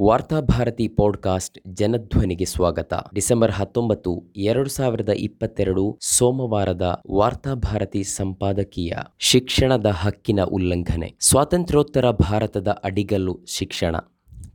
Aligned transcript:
Varthabharati 0.00 0.88
podcast 0.88 1.58
ಜನಧ್ವನಿಗೆ 1.66 2.44
ಸ್ವಾಗತ. 2.44 2.94
December 3.14 3.52
ಹತ್ತೊಂಬತ್ತು, 3.52 4.32
ಎರಡು 4.36 4.70
ಸಾವಿರದ 4.70 5.08
ಇಪ್ಪತ್ತೆರಡು 5.08 5.98
ಸೋಮವಾರದ 6.00 7.02
ವಾರ್ತಾಭಾರತಿ 7.10 8.02
ಸಂಪಾದಕೀಯ 8.02 8.92
ಶಿಕ್ಷಣದ 9.18 9.86
ಹಕ್ಕಿನ 9.86 10.40
ಉಲ್ಲಂಘನೆ. 10.42 11.14
ಸ್ವಾತಂತ್ರ್ಯೋತ್ತರ 11.20 12.10
ಭಾರತದ 12.10 12.68
ಅಡಿಗಲ್ಲು 12.68 13.40
ಶಿಕ್ಷಣ. 13.46 13.96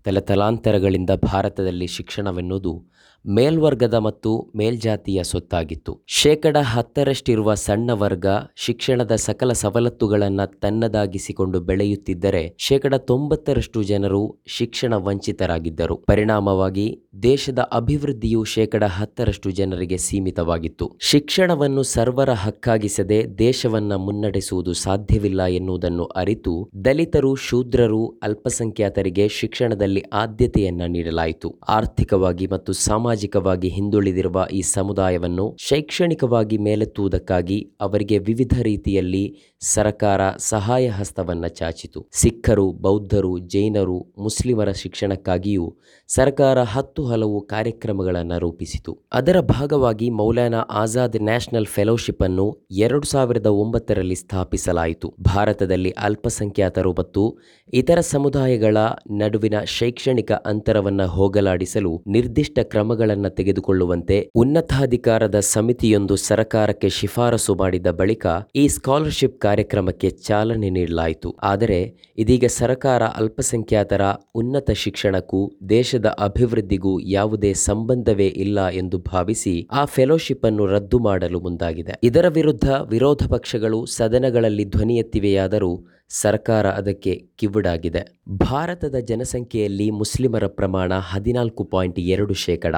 ತಲತಲಾಂತರಗಳಿಂದ 0.05 1.09
ಭಾರತದಲ್ಲಿ 1.09 1.87
ಶಿಕ್ಷಣವೆನ್ನುವುದು 1.87 2.99
ಮೇಲ್ವರ್ಗದ 3.27 3.93
ಮತ್ತು 3.93 4.51
ಮೇಲ್ಜಾತಿಯ 4.55 5.23
ಸೊತ್ತಾಗಿತ್ತು 5.23 6.03
ಶೇಕಡ 6.07 6.57
ಹತ್ತರಷ್ಟಿರುವ 6.57 7.53
ಸಣ್ಣ 7.53 7.91
ವರ್ಗ 7.91 8.25
ಶಿಕ್ಷಣದ 8.55 9.11
ಸಕಲ 9.15 9.51
ಸವಲತ್ತುಗಳನ್ನು 9.51 10.59
ತನ್ನದಾಗಿಸಿಕೊಂಡು 10.59 11.59
ಬೆಳೆಯುತ್ತಿದ್ದರೆ 11.59 12.55
ಶೇಕಡ 12.57 12.93
ತೊಂಬತ್ತರಷ್ಟು 12.93 13.83
ಜನರು 13.83 14.43
ಶಿಕ್ಷಣ 14.47 14.93
ವಂಚಿತರಾಗಿದ್ದರು. 14.93 15.97
ಪರಿಣಾಮವಾಗಿ 15.97 16.85
ದೇಶದ 17.23 17.59
ಅಭಿವೃದ್ಧಿಯು 17.59 18.43
ಶೇಕಡ 18.43 18.83
ಹತ್ತರಷ್ಟು 18.83 19.51
ಜನರಿಗೆ 19.51 19.97
ಸೀಮಿತವಾಗಿತ್ತು. 19.97 20.97
ಶಿಕ್ಷಣವನ್ನು 21.01 21.83
ಸರ್ವರ 21.83 22.29
ಹಕ್ಕಾಗಿಸದೆ 22.29 23.37
ದೇಶವನ್ನ 23.37 23.95
ಮುನ್ನಡೆಸುವುದು 23.95 24.73
ಸಾಧ್ಯವಿಲ್ಲ 24.73 25.45
ಎನ್ನುವುದನ್ನು 25.45 26.05
ಅರಿತು 26.05 26.69
ದಲಿತರು, 26.85 27.35
ಶೂದ್ರರು, 27.35 28.07
ಅಲ್ಪಸಂಖ್ಯಾತರಿಗೆ 28.23 29.27
ಶಿಕ್ಷಣದಲ್ಲಿ 29.27 29.88
ಆದ್ಯತೆಯನ್ನ 29.97 30.81
ನೀಡಲಾಯಿತು. 30.87 31.59
ಆರ್ಥಿಕವಾಗಿ 31.67 32.47
ಮತ್ತು 32.47 32.73
ಸಾಮಾಜಿಕವಾಗಿ 32.73 33.69
ಹಿಂದುಳಿದಿರುವ 33.69 34.45
ಈ 34.53 34.61
ಸಮುದಾಯವನ್ನು 34.61 35.55
ಶೈಕ್ಷಣಿಕವಾಗಿ 35.59 36.57
ಮೇಲೆತ್ತುವುದಕ್ಕಾಗಿ 36.57 37.71
ಅವರಿಗೆ 37.81 38.17
ವಿವಿಧ 38.17 38.53
ರೀತಿಯಲ್ಲಿ 38.61 39.35
ಸರಕಾರ 39.59 40.21
ಸಹಾಯ 40.37 40.87
ಹಸ್ತವನ್ನ 40.87 41.47
ಚಾಚಿತು. 41.47 42.07
ಸಿಖ್ಖರು, 42.11 42.71
ಬೌದ್ಧರು, 42.71 43.37
ಜೈನರು, 43.37 44.13
ಮುಸ್ಲಿಮರ 44.17 44.71
ಶಿಕ್ಷಣಕ್ಕಾಗಿಯೂ 44.71 45.77
ಸರ್ಕಾರ 46.07 46.61
ಹತ್ತು 46.61 47.05
ಹಲವು 47.05 47.41
ಕಾರ್ಯಕ್ರಮಗಳನ್ನು 47.41 48.39
ರೂಪಿಸಿತು. 48.39 48.97
ಅದರ 49.13 49.39
ಭಾಗವಾಗಿ 49.39 50.09
ಮೌಲಾನಾ 50.09 50.57
ಆಜಾದ್ 50.57 51.17
ನ್ಯಾಷನಲ್ 51.21 51.65
ಫೆಲೋಶಿಪ್ 51.65 52.23
ಅನ್ನು 52.23 52.67
ಎರಡು 52.71 53.07
ಸಾವಿರದ 53.07 53.45
ಒಂಬತ್ತರಲ್ಲಿ 53.45 54.15
ಸ್ಥಾಪಿಸಲಾಯಿತು. 54.15 55.13
ಭಾರತದಲ್ಲಿ 55.21 55.91
ಅಲ್ಪಸಂಖ್ಯಾತರು 55.91 56.95
ಮತ್ತು 56.99 57.37
ಇತರ 57.73 57.99
ಸಮುದಾಯಗಳ 57.99 58.77
ನಡುವಿನ 59.11 59.53
ಶೈಕ್ಷಣಿಕ 59.79 60.31
ಅಂತರವನ್ನು 60.51 61.07
ಹೋಗಲಾಡಿಸಲು 61.15 61.91
ನಿರ್ದಿಷ್ಟ 62.15 62.59
ಕ್ರಮಗಳನ್ನು 62.71 63.29
ತೆಗೆದುಕೊಳ್ಳುವಂತೆ 63.37 64.17
ಉನ್ನತಾಧಿಕಾರದ 64.35 65.37
ಸಮಿತಿಯೊಂದು 65.53 66.15
ಸರಕಾರಕ್ಕೆ 66.27 66.89
ಶಿಫಾರಸು 66.97 67.53
ಮಾಡಿದ 67.55 67.91
ಬಳಿಕ 67.99 68.25
ಈ 68.55 68.65
ಸ್ಕಾಲರ್ಶಿಪ್ 68.75 69.37
ಕಾರ್ಯಕ್ರಮಕ್ಕೆ 69.41 70.09
ಚಾಲನೆ 70.27 70.69
ನೀಡಲಾಯಿತು. 70.77 71.29
ಆದರೆ 71.43 71.79
ಇದೀಗ 72.17 72.45
ಸರ್ಕಾರ 72.59 73.03
ಅಲ್ಪಸಂಖ್ಯಾತರ 73.21 74.01
ಉನ್ನತ 74.35 74.71
ಶಿಕ್ಷಣಕ್ಕೂ 74.83 75.41
ದೇಶದ 75.69 76.07
ಅಭಿವೃದ್ಧಿಗೂ 76.19 76.93
ಯಾವುದೇ 77.09 77.51
ಸಂಬಂಧವೇ 77.67 78.27
ಇಲ್ಲ 78.45 78.67
ಎಂದು 78.81 78.97
ಭಾವಿಸಿ 79.11 79.55
ಆ 79.71 79.83
ಫೆಲೋಶಿಪ್ 79.95 80.45
ಅನ್ನು 80.45 80.65
ರದ್ದು 80.75 80.99
ಮಾಡಲು 80.99 81.39
ಮುಂದಾಗಿದೆ. 81.39 81.93
ಇದರ 82.03 82.25
ವಿರುದ್ಧ 82.37 82.69
ವಿರೋಧ 82.91 83.23
ಪಕ್ಷಗಳು 83.29 83.79
ಸದನಗಳಲ್ಲಿ 83.97 84.65
ಧ್ವನಿ 84.75 84.97
ಎತ್ತಿವೆಯಾದರೂ 84.97 85.71
ಸರ್ಕಾರ 86.09 86.67
ಅದಕ್ಕೆ 86.69 87.29
ಕಿವುಡಾಗಿದೆ. 87.37 88.19
ಭಾರತದ 88.29 88.95
ಜನಸಂಖ್ಯೆಯಲ್ಲಿ 88.95 89.89
ಮುಸ್ಲಿಮರ 89.89 90.47
ಪ್ರಮಾಣ 90.47 90.93
ಹದಿನಾಲ್ಕು 90.93 91.63
ಪಾಯಿಂಟ್ 91.63 91.99
ಎರಡು 91.99 92.33
ಶೇಕಡ. 92.33 92.75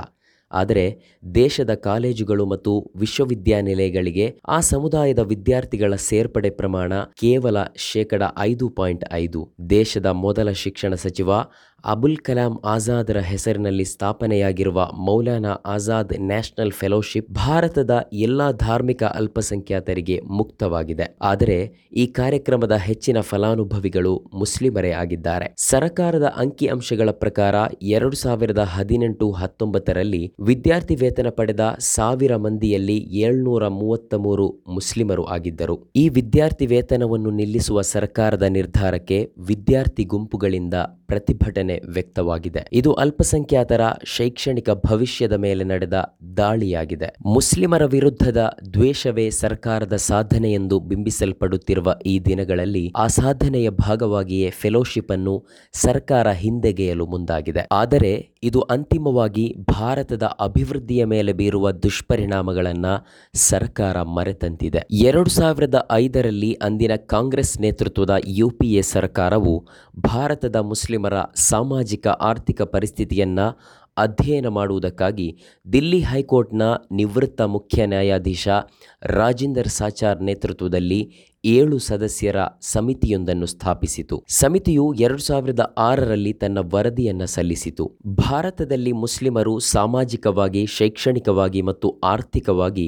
ಆದರೆ 0.51 0.99
ದೇಶದ 1.35 1.73
ಕಾಲೇಜುಗಳು 1.73 2.45
ಮತ್ತು 2.45 2.91
ವಿಶ್ವವಿದ್ಯಾನಿಲಯಗಳಿಗೆ 2.95 4.39
ಆ 4.47 4.59
ಸಮುದಾಯದ 4.59 5.19
ವಿದ್ಯಾರ್ಥಿಗಳ 5.19 5.95
ಸೇರ್ಪಡೆ 5.95 6.49
ಪ್ರಮಾಣ 6.49 6.93
ಕೇವಲ 6.95 7.57
ಶೇಕಡ 7.75 8.23
ಐದು 8.39 8.69
ಪಾಯಿಂಟ್ 8.69 9.05
ಐದು. 9.13 9.53
ದೇಶದ 9.69 10.05
ಮೊದಲ 10.05 10.51
ಶಿಕ್ಷಣ 10.51 10.93
ಸಚಿವ 10.93 11.29
ಅಬುಲ್ 11.85 12.17
ಕಲಾಂ 12.17 12.59
ಆಜಾದರ 12.65 13.17
ಹೆಸರಿನಲ್ಲಿ 13.17 13.85
ಸ್ಥಾಪನೆಯಾಗಿರುವ 13.85 14.89
ಮೌಲಾನಾ 14.97 15.49
ಆಜಾದ್ 15.49 16.13
ನ್ಯಾಷನಲ್ 16.19 16.71
ಫೆಲೋಶಿಪ್ 16.71 17.31
ಭಾರತದ 17.31 18.09
ಎಲ್ಲ 18.13 18.51
ಧಾರ್ಮಿಕ 18.51 19.03
ಅಲ್ಪಸಂಖ್ಯಾತರಿಗೆ 19.03 20.19
ಮುಕ್ತವಾಗಿದೆ. 20.19 21.17
ಆದರೆ, 21.21 21.89
ಈ 21.93 22.07
ಕಾರ್ಯಕ್ರಮದ 22.07 22.71
ಹೆಚ್ಚಿನ 22.71 23.19
ಫಲಾನುಭವಿಗಳು 23.19 24.23
ಮುಸ್ಲಿಮರೇ 24.33 24.91
ಆಗಿದ್ದಾರೆ. 24.91 25.53
ಸರ್ಕಾರದ 25.57 26.33
ಅಂಕಿಅಂಶಗಳ 26.37 27.09
ಪ್ರಕಾರ, 27.11 27.55
ಎರಡು 27.81 28.15
ಸಾವಿರದ 28.15 28.59
ಹದಿನೆಂಟು 28.59 29.31
ಹತ್ತೊಂಬತ್ತರಲ್ಲಿ 29.31 30.33
ವಿದ್ಯಾರ್ಥಿ 30.39 30.95
ವೇತನ 30.95 31.27
ಪಡೆದ 31.29 31.75
ಸಾವಿರ 31.79 32.35
ಮಂದಿಯಲ್ಲಿ 32.35 32.97
ಏಳ್ನೂರ 32.97 33.67
ಮೂವತ್ತ 33.67 34.15
ಮೂರು 34.15 34.63
ಮುಸ್ಲಿಮರು 34.67 35.25
ಆಗಿದ್ದರು. 35.25 35.91
ಈ 35.95 36.09
ವಿದ್ಯಾರ್ಥಿ 36.09 36.65
ವೇತನವನ್ನು 36.65 37.31
ನಿಲ್ಲಿಸುವ 37.31 37.81
ಸರ್ಕಾರದ 37.81 38.41
ನಿರ್ಧಾರಕ್ಕೆ 38.41 39.33
ವಿದ್ಯಾರ್ಥಿ 39.39 40.03
ಗುಂಪುಗಳಿಂದ 40.03 40.73
ಪ್ರತಿಭಟನೆ 41.11 41.79
ವ್ಯಕ್ತವಾಗಿದೆ. 41.93 42.61
ಇದು 42.73 42.93
ಅಲ್ಪಸಂಖ್ಯಾತರ 42.93 43.81
ಶೈಕ್ಷಣಿಕ 44.03 44.69
ಭವಿಷ್ಯದ 44.69 45.33
ಮೇಲೆ 45.33 45.63
ನಡೆದ 45.63 45.97
ದಾಳಿಯಾಗಿದೆ. 46.37 47.09
ಮುಸ್ಲಿಮರ 47.25 47.85
ವಿರುದ್ಧದ 47.85 48.41
ದ್ವೇಷವೇ 48.73 49.29
ಸರ್ಕಾರದ 49.29 49.95
ಸಾಧನೆ 49.95 50.53
ಎಂದು 50.53 50.79
ಬಿಂಬಿಸಲ್ಪಡುತ್ತಿರುವ 50.79 51.95
ಈ 52.05 52.19
ದಿನಗಳಲ್ಲಿ 52.19 52.85
ಆ 52.97 53.07
ಸಾಧನೆಯ 53.07 53.69
ಭಾಗವಾಗಿಯೇ 53.69 54.49
ಫೆಲೋಶಿಪ್ 54.49 55.11
ಅನ್ನು 55.11 55.35
ಸರ್ಕಾರ 55.73 56.31
ಹಿಂದೆಗೆಯಲು 56.31 57.05
ಮುಂದಾಗಿದೆ. 57.05 57.67
ಆದರೆ 57.71 58.13
ಇದು 58.43 58.61
ಅಂತಿಮವಾಗಿ 58.61 59.55
ಭಾರತದ 59.59 60.23
ಅಭಿವೃದ್ಧಿಯ 60.23 61.05
ಮೇಲೆ 61.05 61.33
ಬೀರುವ 61.33 61.71
ದುಷ್ಪರಿಣಾಮಗಳನ್ನ 61.71 62.85
ಸರ್ಕಾರ 63.33 64.01
ಮರೆತಂತಿದೆ. 64.01 64.81
ಎರಡು 64.91 65.29
ಸಾವಿರದ 65.29 65.87
ಐದರಲ್ಲಿ 65.91 66.53
ಅಂದಿನ 66.53 66.91
ಕಾಂಗ್ರೆಸ್ 66.95 67.61
ನೇತೃತ್ವದ 67.61 68.15
ಯುಪಿಎ 68.27 68.81
ಸರ್ಕಾರವು 68.81 69.67
ಭಾರತದ 69.99 70.55
ಮುಸ್ಲಿಮರ 71.01 71.21
ಸಾಮಾಜಿಕ 71.49 72.07
ಆರ್ಥಿಕ 72.21 72.61
ಪರಿಸ್ಥಿತಿಯನ್ನು 72.73 73.45
ಅಧ್ಯಯನ 73.97 74.47
ಮಾಡುವುದಕ್ಕಾಗಿ 74.47 75.27
ದಿಲ್ಲಿ 75.73 75.99
ಹೈಕೋರ್ಟ್ನ 76.01 76.61
ನಿವೃತ್ತ 76.91 77.41
ಮುಖ್ಯ 77.55 77.85
ನ್ಯಾಯಾಧೀಶ 77.85 78.47
ರಾಜೇಂದರ್ 79.17 79.71
ಸಾಚಾರ್ 79.79 80.21
ನೇತೃತ್ವದಲ್ಲಿ 80.21 81.01
ಏಳು 81.45 81.77
ಸದಸ್ಯರ 81.79 82.39
ಸಮಿತಿಯೊಂದನ್ನು 82.61 83.45
ಸ್ಥಾಪಿಸಿತು. 83.45 84.15
ಸಮಿತಿಯು 84.29 84.85
ಎರಡು 84.93 85.21
ಸಾವಿರದ 85.21 85.63
ಆರರಲ್ಲಿ 85.77 86.33
ತನ್ನ 86.33 86.59
ವರದಿಯನ್ನು 86.73 87.27
ಸಲ್ಲಿಸಿತು. 87.27 87.85
ಭಾರತದಲ್ಲಿ 88.29 88.91
ಮುಸ್ಲಿಮರು 88.91 89.55
ಸಾಮಾಜಿಕವಾಗಿ, 89.59 90.63
ಶೈಕ್ಷಣಿಕವಾಗಿ 90.77 91.61
ಮತ್ತು 91.61 91.89
ಆರ್ಥಿಕವಾಗಿ 92.03 92.87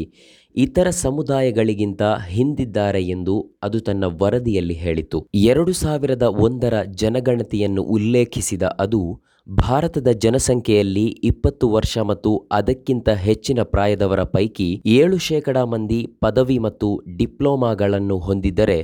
ಇತರ 0.56 0.90
ಸಮುದಾಯಗಳಿಗಿಂತ 0.90 2.02
ಹಿಂದಿದ್ದಾರೆ 2.28 3.04
ಎಂದು 3.04 3.52
ಅದು 3.64 3.80
ತನ್ನ 3.80 4.04
ವರದಿಯಲ್ಲಿ 4.04 4.74
ಹೇಳಿತು. 4.74 5.28
ಎರಡು 5.34 5.74
ಸಾವಿರದ 5.74 6.22
ಒಂದರ 6.22 6.82
ಜನಗಣತಿಯನ್ನು 6.82 7.82
ಉಲ್ಲೇಖಿಸಿದ 7.82 8.64
ಅದು 8.64 9.20
ಭಾರತದ 9.50 10.08
ಜನಸಂಖ್ಯೆಯಲ್ಲಿ 10.08 11.04
ಇಪ್ಪತ್ತು 11.24 11.70
ವರ್ಷ 11.70 11.98
ಮತ್ತು 11.98 12.50
ಅದಕ್ಕಿಂತ 12.52 13.10
ಹೆಚ್ಚಿನ 13.10 13.60
ಪ್ರಾಯದವರ 13.64 14.24
ಪೈಕಿ 14.24 14.82
ಏಳು 14.86 15.18
ಶೇಕಡ 15.18 15.58
ಮಂದಿ 15.58 16.08
ಪದವಿ 16.22 16.58
ಮತ್ತು 16.58 17.02
ಡಿಪ್ಲೊಮಾಗಳನ್ನು 17.18 18.18
ಹೊಂದಿದ್ದರೆ 18.20 18.78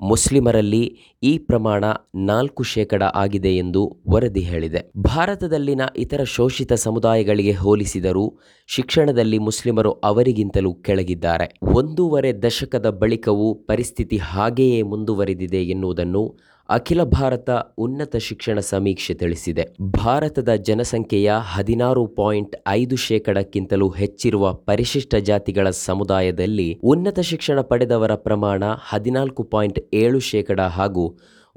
ಮುಸ್ಲಿಮರಲ್ಲಿ 0.00 0.82
ಈ 1.22 1.38
ಪ್ರಮಾಣ 1.38 1.84
ನಾಲ್ಕು 2.14 2.62
ಶೇಕಡ 2.62 3.02
ಆಗಿದೆ 3.14 3.56
ಎಂದು 3.56 4.02
ವರದಿ 4.08 4.40
ಹೇಳಿದೆ. 4.40 4.92
ಭಾರತದಲ್ಲಿನ 4.98 5.80
ಇತರ 5.96 6.24
ಶೋಷಿತ 6.24 6.72
ಸಮುದಾಯಗಳಿಗೆ 6.72 7.52
ಹೋಲಿಸಿದರೂ 7.52 8.38
ಶಿಕ್ಷಣದಲ್ಲಿ 8.68 9.38
ಮುಸ್ಲಿಮರು 9.38 9.92
ಅವರಿಗಿಂತಲೂ 9.92 10.74
ಕೆಳಗಿದ್ದಾರೆ. 10.74 11.58
ಒಂದೂವರೆ 11.74 12.42
ದಶಕದ 12.42 12.90
ಬಳಿಕವೂ 12.90 13.54
ಪರಿಸ್ಥಿತಿ 13.54 14.16
ಹಾಗೆಯೇ 14.16 14.82
ಮುಂದುವರಿದಿದೆ 14.82 15.62
ಎನ್ನುವುದನ್ನು 15.64 16.24
ಅಖಿಲ 16.72 17.02
ಭಾರತ 17.12 17.50
ಉನ್ನತ 17.78 18.16
ಶಿಕ್ಷಣ 18.16 18.58
ಸಮೀಕ್ಷೆ 18.60 19.14
ತಿಳಿಸಿದೆ. 19.14 19.64
ಭಾರತದ 19.98 20.50
ಜನಸಂಖ್ಯೆಯ 20.62 21.30
ಹದಿನಾರು 21.52 22.06
ಪಾಯಿಂಟ್ 22.18 22.54
ಐದು 22.68 22.96
ಶೇಕಡಕ್ಕಿಂತಲೂ 22.96 23.88
ಹೆಚ್ಚಿರುವ 23.90 24.52
ಪರಿಶಿಷ್ಟ 24.66 25.14
ಜಾತಿಗಳ 25.22 25.70
ಸಮುದಾಯದಲ್ಲಿ 25.80 26.68
ಉನ್ನತ 26.84 27.20
ಶಿಕ್ಷಣ 27.20 27.60
ಪಡೆದವರ 27.60 28.14
ಪ್ರಮಾಣ 28.14 28.62
ಹದಿನಾಲ್ಕು 28.88 29.44
ಪಾಯಿಂಟ್ 29.44 29.80
ಏಳು 29.94 30.20
ಶೇಕಡ 30.20 30.60
ಹಾಗೂ 30.60 31.04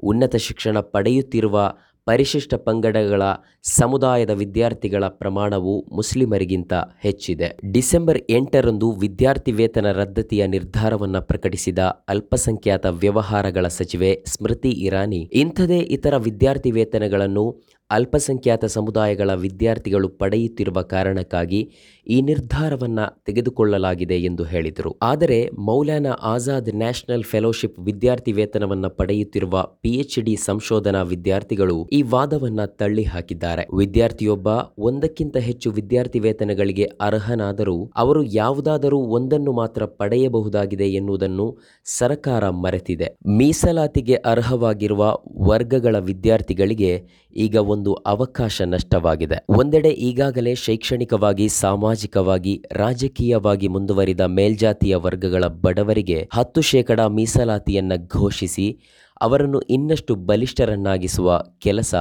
ಉನ್ನತ 0.02 0.36
ಶಿಕ್ಷಣ 0.36 0.80
ಪಡೆಯುತ್ತಿರುವ 0.92 1.58
ಪರಿಶಿಷ್ಟ 2.06 2.54
ಪಂಗಡಗಳ 2.54 3.22
ಸಮುದಾಯದ 3.62 4.30
ವಿದ್ಯಾರ್ಥಿಗಳ 4.30 5.04
ಪ್ರಮಾಣವು 5.08 5.86
ಮುಸ್ಲಿಮರಿಗಿಂತ 5.92 6.72
ಹೆಚ್ಚಿದೆ. 7.02 7.48
ಡಿಸೆಂಬರ್ 7.72 8.18
ಎಂಟರಂದು 8.30 8.92
ವಿದ್ಯಾರ್ಥಿ 8.92 9.52
ವೇತನ 9.52 9.92
ರದ್ದತಿಯ 9.92 10.46
ನಿರ್ಧಾರವನ್ನು 10.46 11.22
ಪ್ರಕಟಿಸಿದ 11.22 11.78
ಅಲ್ಪಸಂಖ್ಯಾತ 12.08 12.86
ವ್ಯವಹಾರಗಳ 12.86 13.66
ಸಚಿವೆ 13.68 14.22
ಸ್ಮೃತಿ 14.26 14.70
ಇರಾನಿ, 14.70 15.20
ಇಂಥದೇ 15.32 15.78
ಇತರ 15.78 16.16
ವಿದ್ಯಾರ್ಥಿ 16.16 16.70
ವೇತನಗಳನ್ನು 16.70 17.44
ಅಲ್ಪಸಂಖ್ಯಾತ 17.90 18.64
ಸಮುದಾಯಗಳ 18.64 19.34
ವಿದ್ಯಾರ್ಥಿಗಳು 19.34 20.08
ಪಡೆಯುತ್ತಿರುವ 20.08 20.82
ಕಾರಣಕ್ಕಾಗಿ 20.82 21.60
ಈ 22.06 22.20
ನಿರ್ಧಾರವನ್ನು 22.20 23.24
ತೆಗೆದುಕೊಳ್ಳಲಾಗಿದೆ 23.26 24.16
ಎಂದು 24.16 24.44
ಹೇಳಿದರು. 24.44 24.96
ಆದರೆ, 25.02 25.50
ಮೌಲಾನಾ 25.58 26.10
ಆಜಾದ್ 26.22 26.70
ನ್ಯಾಷನಲ್ 26.74 27.24
ಫೆಲೋಶಿಪ್ 27.24 27.78
ವಿದ್ಯಾರ್ಥಿ 27.78 28.32
ವೇತನವನ್ನು 28.32 28.90
ಪಡೆಯುತ್ತಿರುವ 28.90 29.64
ಪಿಎಚ್ 29.80 30.18
ಡಿ 30.18 30.36
ಸಂಶೋಧನಾ 30.36 31.02
ವಿದ್ಯಾರ್ಥಿಗಳು 31.02 31.88
ಈ 31.92 32.02
ವಾದವನ್ನು 32.02 32.76
ತಳ್ಳಿ 32.76 33.04
ಹಾಕಿದ್ದಾರೆ 33.04 33.66
ವಿದ್ಯಾರ್ಥಿಯೊಬ್ಬ 33.76 34.48
ಒಂದಕ್ಕಿಂತ 34.78 35.36
ಹೆಚ್ಚು 35.36 35.70
ವಿದ್ಯಾರ್ಥಿ 35.70 36.18
ವೇತನಗಳಿಗೆ 36.18 36.84
ಅರ್ಹನಾದರೂ 37.00 37.90
ಅವರು 37.96 38.24
ಯಾವುದಾದರೂ 38.24 38.98
ಒಂದನ್ನು 38.98 39.52
ಮಾತ್ರ 39.52 39.84
ಪಡೆಯಬಹುದಾಗಿದೆ 39.84 40.84
ಎನ್ನುವುದನ್ನು 40.84 41.58
ಸರ್ಕಾರ 41.84 42.48
ಮರೆತಿದೆ. 42.48 43.08
ಮೀಸಲಾತಿಗೆ 43.26 44.14
ಅರ್ಹವಾಗಿರುವ 44.14 45.02
ವರ್ಗಗಳ 45.38 45.98
ವಿದ್ಯಾರ್ಥಿಗಳಿಗೆ 45.98 46.92
ಈಗ 47.36 47.56
ಒಂದು 47.56 47.94
ಅವಕಾಶ 47.94 48.62
ನಷ್ಟವಾಗಿದೆ. 48.64 49.44
ಒಂದೆಡೆ 49.48 49.88
ಈಗಾಗಲೇ 49.88 50.54
ಶೈಕ್ಷಣಿಕವಾಗಿ, 50.54 51.48
ಸಾಮಾಜಿಕವಾಗಿ, 51.48 52.64
ರಾಜಕೀಯವಾಗಿ 52.72 53.68
ಮುಂದುವರಿದ 53.68 54.20
ಮೇಲ್ಜಾತಿಯ 54.20 54.96
ವರ್ಗಗಳ 54.96 55.44
ಬಡವರಿಗೆ 55.46 56.28
ಹತ್ತು 56.32 56.60
ಶೇಕಡ 56.60 57.00
ಮೀಸಲಾತಿಯನ್ನು 57.00 58.06
ಘೋಷಿಸಿ 58.08 58.80
ಅವರನ್ನು 59.22 59.60
ಇನ್ನಷ್ಟು 59.60 60.14
ಬಲಿಷ್ಠರನ್ನಾಗಿಸುವ 60.14 61.42
ಕೆಲಸ 61.58 61.94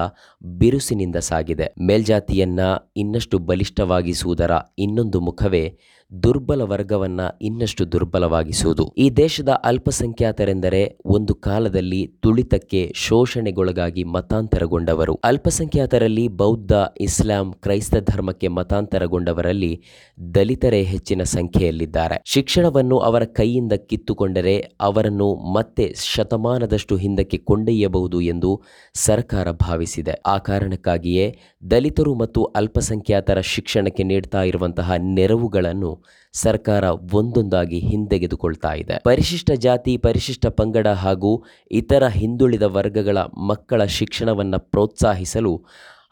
ಬಿರುಸಿನಿಂದ 0.43 1.15
ಸಾಗಿದೆ. 1.15 1.73
ಮೇಲ್ಜಾತಿಯನ್ನ 1.81 2.59
ಇನ್ನಷ್ಟು 2.97 3.39
ಬಲಿಷ್ಠವಾಗಿಸುವುದರ 3.39 4.51
ಇನ್ನೊಂದು 4.79 5.21
ಮುಖವೇ 5.21 5.77
ದುರ್ಬಲ 6.23 6.61
ವರ್ಗವನ್ನ 6.61 7.21
ಇನ್ನಷ್ಟು 7.41 7.91
ದುರ್ಬಲವಾಗಿಸುವುದು. 7.91 8.93
ಈ 8.97 9.09
ದೇಶದ 9.09 9.49
ಅಲ್ಪಸಂಖ್ಯಾತರೆಂದರೆ 9.49 10.97
ಒಂದು 11.05 11.35
ಕಾಲದಲ್ಲಿ 11.35 12.07
ತುಳಿತಕ್ಕೆ 12.07 12.91
ಶೋಷಣೆಗೊಳಗಾಗಿ 12.95 14.03
ಮತಾಂತರಗೊಂಡವರು. 14.03 15.15
ಅಲ್ಪಸಂಖ್ಯಾತರಲ್ಲಿ 15.23 16.27
ಬೌದ್ಧ, 16.27 16.71
ಇಸ್ಲಾಂ, 17.01 17.53
ಕ್ರೈಸ್ತ 17.53 17.95
ಧರ್ಮಕ್ಕೆ 17.95 18.47
ಮತಾಂತರಗೊಂಡವರಲ್ಲಿ 18.47 19.83
ದಲಿತರೇ 20.35 20.83
ಹೆಚ್ಚಿನ 20.83 21.23
ಸಂಖ್ಯೆಯಲ್ಲಿದ್ದಾರೆ. 21.23 22.21
ಶಿಕ್ಷಣವನ್ನು 22.25 22.97
ಅವರ 22.97 23.23
ಕೈಯಿಂದ 23.23 23.73
ಕಿತ್ತುಕೊಂಡರೆ 23.73 24.57
ಅವರನ್ನು 24.81 25.53
ಮತ್ತೆ 25.53 25.93
ಶತಮಾನದಷ್ಟು 26.15 26.97
ಹಿಂದಕ್ಕೆ 27.05 27.37
ಕೊಂಡೊಯ್ಯಬಹುದು 27.49 28.19
ಎಂದು 28.21 28.51
ಸರ್ಕಾರ 28.93 29.47
ಭಾವಿಸಿದೆ. 29.51 30.13
ಆ 30.25 30.35
ಕಾರಣಕ್ಕಾಗಿಯೇ 30.49 31.25
ದಲಿತರು 31.71 32.13
ಮತ್ತು 32.15 32.43
ಅಲ್ಪಸಂಖ್ಯಾತರ 32.55 33.39
ಶಿಕ್ಷಣಕ್ಕೆ 33.53 34.03
ನೀಡ್ತಾ 34.03 34.43
ಇರುವಂತಹ 34.43 34.97
ನೆರವುಗಳನ್ನು 35.13 35.91
ಸರ್ಕಾರ 36.33 36.83
ಒಂದೊಂದಾಗಿ 37.13 37.79
ಹಿಂದೆಗೆದುಕೊಳ್ತಾ 37.79 38.73
ಇದೆ. 38.73 38.95
ಪರಿಶಿಷ್ಟ 39.03 39.51
ಜಾತಿ, 39.51 39.93
ಪರಿಶಿಷ್ಟ 39.97 40.47
ಪಂಗಡ 40.47 40.87
ಹಾಗೂ 40.87 41.31
ಇತರ 41.71 42.07
ಹಿಂದುಳಿದ 42.07 42.65
ವರ್ಗಗಳ 42.77 43.17
ಮಕ್ಕಳ 43.47 43.83
ಶಿಕ್ಷಣವನ್ನು 43.99 44.59
ಪ್ರೋತ್ಸಾಹಿಸಲು 44.71 45.53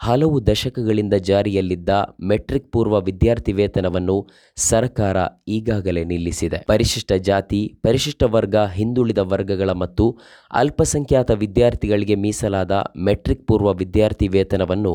ಹಲವು 0.03 0.37
ದಶಕಗಳಿಂದ 0.47 1.15
ಜಾರಿಯಲ್ಲಿದ್ದ 1.27 1.89
ಮೆಟ್ರಿಕ್ 2.21 2.71
ಪೂರ್ವ 2.71 2.95
ವಿದ್ಯಾರ್ಥಿ 2.99 3.53
ವೇತನವನ್ನು 3.53 4.15
ಸರ್ಕಾರ 4.57 5.17
ಈಗಾಗಲೇ 5.47 6.03
ನಿಲ್ಲಿಸಿದೆ. 6.03 6.59
ಪರಿಶಿಷ್ಟ 6.67 7.11
ಜಾತಿ, 7.21 7.61
ಪರಿಶಿಷ್ಟ 7.83 8.23
ವರ್ಗ, 8.35 8.55
ಹಿಂದುಳಿದ 8.75 9.21
ವರ್ಗಗಳ 9.33 9.71
ಮತ್ತು 9.83 10.05
ಅಲ್ಪಸಂಖ್ಯಾತ 10.53 11.31
ವಿದ್ಯಾರ್ಥಿಗಳಿಗೆ 11.43 12.15
ಮೀಸಲಾದ 12.15 12.71
ಮೆಟ್ರಿಕ್ 13.05 13.47
ಪೂರ್ವ 13.47 13.71
ವಿದ್ಯಾರ್ಥಿ 13.73 14.27
ವೇತನವನ್ನು 14.27 14.93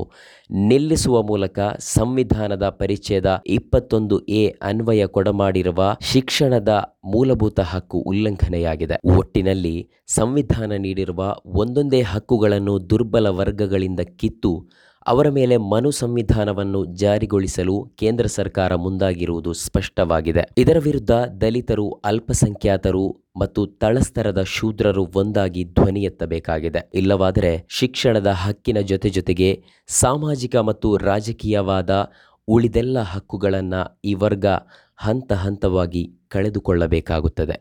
ನಿಲ್ಲಿಸುವ 0.51 1.23
ಮೂಲಕ 1.23 1.59
ಸಂವಿಧಾನದ 1.95 2.69
ಪರಿಚಯದ 2.83 3.31
ಇಪ್ಪತ್ತೊಂದು 3.49 4.19
ಎ 4.35 4.45
ಅನ್ವಯ 4.63 5.07
ಕೊಡಮಾಡಿರುವ 5.07 5.81
ಶಿಕ್ಷಣದ 6.13 6.73
ಮೂಲಭೂತ 7.05 7.61
ಹಕ್ಕು 7.61 7.99
ಉಲ್ಲಂಘನೆಯಾಗಿದೆ. 7.99 8.97
ಒಟ್ಟಿನಲ್ಲಿ 9.17 9.89
ಸಂವಿಧಾನ 10.07 10.73
ನೀಡಿರುವ 10.73 11.37
ಒಂದೊಂದೇ 11.47 12.01
ಹಕ್ಕುಗಳನ್ನು 12.01 12.91
ದುರ್ಬಲ 12.91 13.27
ವರ್ಗಗಳಿಂದ 13.27 14.01
ಕಿತ್ತು 14.01 14.69
ಅವರ 15.07 15.29
ಮೇಲೆ 15.29 15.57
ಮನು 15.57 15.91
ಸಂವಿಧಾನವನ್ನು 15.91 16.85
ಜಾರಿಗೊಳಿಸಲು 16.85 17.85
ಕೇಂದ್ರ 17.99 18.27
ಸರ್ಕಾರ 18.27 18.75
ಮುಂದಾಗಿರುವುದು 18.75 19.53
ಸ್ಪಷ್ಟವಾಗಿದೆ. 19.53 20.43
ಇದರ 20.59 20.77
ವಿರುದ್ಧ 20.79 21.11
ದಲಿತರು, 21.11 21.91
ಅಲ್ಪಸಂಖ್ಯಾತರು 22.05 23.25
ಮತ್ತು 23.37 23.67
ತಳಸ್ತರದ 23.67 24.43
ಶೂದ್ರರು 24.43 25.13
ಒಂದಾಗಿ 25.15 25.65
ಧ್ವನಿ 25.65 26.03
ಎತ್ತಬೇಕಾಗಿದೆ. 26.03 26.91
ಇಲ್ಲವಾದರೆ 26.95 27.67
ಶಿಕ್ಷಣದ 27.69 28.27
ಹಕ್ಕಿನ 28.27 28.81
ಜೊತೆ 28.81 29.11
ಜೊತೆಗೆ 29.11 29.65
ಸಾಮಾಜಿಕ 29.89 30.57
ಮತ್ತು 30.57 30.97
ರಾಜಕೀಯವಾದ 30.97 31.91
ಉಳಿದೆಲ್ಲ 32.49 33.03
ಹಕ್ಕುಗಳನ್ನು 33.03 34.01
ಈ 34.05 34.15
ವರ್ಗ 34.15 34.47
ಹಂತ 34.97 35.33
ಹಂತವಾಗಿ 35.33 36.18
ಕಳೆದುಕೊಳ್ಳಬೇಕಾಗುತ್ತದೆ. 36.29 37.57